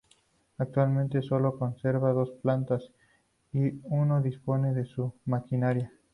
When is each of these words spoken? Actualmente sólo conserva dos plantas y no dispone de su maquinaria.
Actualmente 0.57 1.21
sólo 1.21 1.59
conserva 1.59 2.11
dos 2.11 2.31
plantas 2.41 2.81
y 3.53 3.73
no 3.87 4.19
dispone 4.19 4.73
de 4.73 4.85
su 4.87 5.13
maquinaria. 5.25 5.91